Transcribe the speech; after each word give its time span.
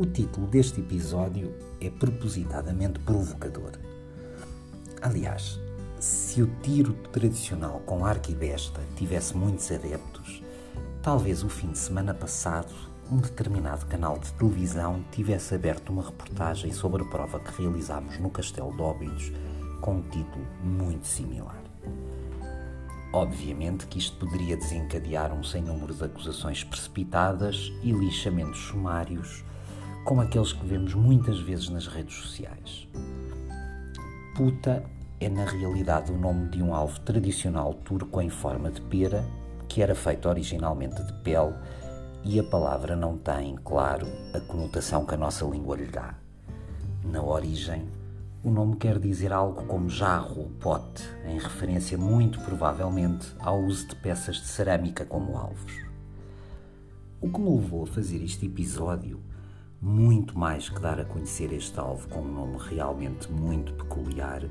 O 0.00 0.06
título 0.06 0.46
deste 0.46 0.80
episódio 0.80 1.54
é 1.78 1.90
propositadamente 1.90 2.98
provocador. 3.00 3.72
Aliás, 5.02 5.60
se 5.98 6.42
o 6.42 6.46
tiro 6.62 6.94
tradicional 7.12 7.80
com 7.84 8.06
arco 8.06 8.30
e 8.30 8.34
besta 8.34 8.80
tivesse 8.96 9.36
muitos 9.36 9.70
adeptos, 9.70 10.42
talvez 11.02 11.44
o 11.44 11.50
fim 11.50 11.72
de 11.72 11.76
semana 11.76 12.14
passado 12.14 12.72
um 13.12 13.18
determinado 13.18 13.84
canal 13.84 14.18
de 14.18 14.32
televisão 14.32 15.04
tivesse 15.12 15.54
aberto 15.54 15.90
uma 15.90 16.06
reportagem 16.06 16.72
sobre 16.72 17.02
a 17.02 17.06
prova 17.06 17.38
que 17.38 17.60
realizámos 17.60 18.18
no 18.18 18.30
Castelo 18.30 18.74
de 18.74 18.80
Óbidos 18.80 19.30
com 19.82 19.96
um 19.96 20.02
título 20.08 20.46
muito 20.64 21.06
similar. 21.06 21.62
Obviamente 23.12 23.86
que 23.86 23.98
isto 23.98 24.16
poderia 24.16 24.56
desencadear 24.56 25.30
um 25.34 25.44
sem 25.44 25.60
número 25.60 25.92
de 25.92 26.04
acusações 26.04 26.64
precipitadas 26.64 27.70
e 27.82 27.92
lixamentos 27.92 28.60
sumários 28.60 29.44
como 30.04 30.22
aqueles 30.22 30.52
que 30.52 30.64
vemos 30.66 30.94
muitas 30.94 31.38
vezes 31.40 31.68
nas 31.68 31.86
redes 31.86 32.14
sociais. 32.14 32.88
Puta 34.34 34.82
é 35.20 35.28
na 35.28 35.44
realidade 35.44 36.10
o 36.10 36.16
nome 36.16 36.48
de 36.48 36.62
um 36.62 36.74
alvo 36.74 36.98
tradicional 37.00 37.74
turco 37.74 38.20
em 38.20 38.30
forma 38.30 38.70
de 38.70 38.80
pera, 38.80 39.24
que 39.68 39.82
era 39.82 39.94
feito 39.94 40.28
originalmente 40.28 41.02
de 41.02 41.12
pele, 41.22 41.54
e 42.24 42.40
a 42.40 42.44
palavra 42.44 42.96
não 42.96 43.16
tem, 43.18 43.56
claro, 43.56 44.06
a 44.34 44.40
conotação 44.40 45.04
que 45.04 45.14
a 45.14 45.18
nossa 45.18 45.44
língua 45.44 45.76
lhe 45.76 45.86
dá. 45.86 46.14
Na 47.04 47.22
origem, 47.22 47.86
o 48.42 48.50
nome 48.50 48.76
quer 48.76 48.98
dizer 48.98 49.32
algo 49.32 49.64
como 49.66 49.90
jarro 49.90 50.40
ou 50.40 50.50
pote, 50.58 51.02
em 51.26 51.38
referência 51.38 51.98
muito 51.98 52.40
provavelmente 52.40 53.34
ao 53.38 53.60
uso 53.60 53.88
de 53.88 53.96
peças 53.96 54.36
de 54.36 54.46
cerâmica 54.46 55.04
como 55.04 55.36
alvos. 55.36 55.72
O 57.20 57.30
que 57.30 57.38
me 57.38 57.50
levou 57.50 57.82
a 57.84 57.86
fazer 57.86 58.22
este 58.24 58.46
episódio 58.46 59.20
muito 59.80 60.38
mais 60.38 60.68
que 60.68 60.78
dar 60.78 61.00
a 61.00 61.04
conhecer 61.04 61.52
este 61.54 61.80
alvo 61.80 62.06
com 62.08 62.20
um 62.20 62.32
nome 62.32 62.58
realmente 62.58 63.32
muito 63.32 63.72
peculiar, 63.72 64.42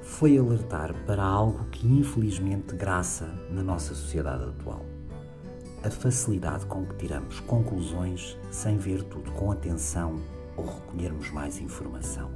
foi 0.00 0.38
alertar 0.38 0.94
para 1.04 1.22
algo 1.22 1.66
que 1.66 1.86
infelizmente 1.86 2.74
graça 2.74 3.26
na 3.50 3.62
nossa 3.62 3.94
sociedade 3.94 4.44
atual. 4.44 4.86
A 5.84 5.90
facilidade 5.90 6.64
com 6.64 6.86
que 6.86 6.96
tiramos 6.96 7.40
conclusões 7.40 8.38
sem 8.50 8.78
ver 8.78 9.02
tudo 9.04 9.30
com 9.32 9.52
atenção 9.52 10.18
ou 10.56 10.64
recolhermos 10.64 11.30
mais 11.30 11.60
informação. 11.60 12.30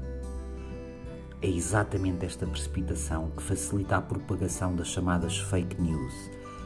É 1.40 1.48
exatamente 1.48 2.26
esta 2.26 2.46
precipitação 2.46 3.30
que 3.30 3.42
facilita 3.42 3.96
a 3.96 4.02
propagação 4.02 4.76
das 4.76 4.88
chamadas 4.88 5.38
fake 5.38 5.80
news, 5.80 6.14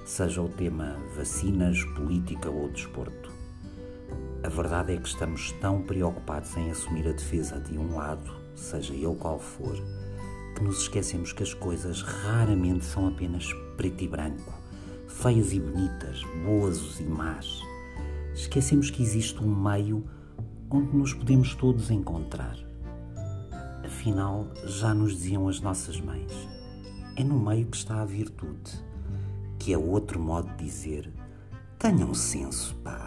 seja 0.04 0.42
o 0.42 0.48
tema 0.48 0.96
vacinas, 1.16 1.82
política 1.94 2.50
ou 2.50 2.68
desporto. 2.68 3.35
A 4.46 4.48
verdade 4.48 4.92
é 4.92 4.96
que 4.96 5.08
estamos 5.08 5.50
tão 5.60 5.82
preocupados 5.82 6.56
em 6.56 6.70
assumir 6.70 7.08
a 7.08 7.10
defesa 7.10 7.58
de 7.58 7.76
um 7.76 7.96
lado, 7.96 8.30
seja 8.54 8.94
ele 8.94 9.16
qual 9.16 9.40
for, 9.40 9.74
que 10.54 10.62
nos 10.62 10.82
esquecemos 10.82 11.32
que 11.32 11.42
as 11.42 11.52
coisas 11.52 12.00
raramente 12.00 12.84
são 12.84 13.08
apenas 13.08 13.52
preto 13.76 14.04
e 14.04 14.06
branco, 14.06 14.54
feias 15.08 15.52
e 15.52 15.58
bonitas, 15.58 16.22
boas 16.44 17.00
e 17.00 17.02
más. 17.02 17.60
Esquecemos 18.36 18.88
que 18.88 19.02
existe 19.02 19.42
um 19.42 19.52
meio 19.52 20.08
onde 20.70 20.96
nos 20.96 21.12
podemos 21.12 21.52
todos 21.56 21.90
encontrar. 21.90 22.56
Afinal, 23.84 24.46
já 24.64 24.94
nos 24.94 25.14
diziam 25.14 25.48
as 25.48 25.60
nossas 25.60 26.00
mães: 26.00 26.30
é 27.16 27.24
no 27.24 27.40
meio 27.40 27.66
que 27.66 27.78
está 27.78 28.00
a 28.00 28.04
virtude, 28.04 28.70
que 29.58 29.72
é 29.72 29.76
outro 29.76 30.20
modo 30.20 30.48
de 30.50 30.66
dizer: 30.66 31.12
tenham 31.80 32.14
senso, 32.14 32.76
pá. 32.76 33.05